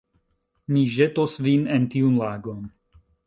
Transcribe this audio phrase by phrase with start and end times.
[0.75, 2.65] Mi ĵetos vin en tiun lagon